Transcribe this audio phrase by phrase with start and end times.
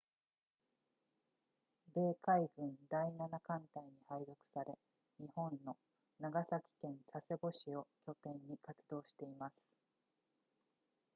[1.93, 4.75] 米海軍第7艦隊に配属され
[5.19, 5.77] 日本の
[6.19, 9.53] 長崎県佐世保市を拠点に活動しています